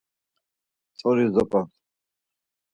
Tzori 0.95 1.25
zop̌on. 1.33 1.67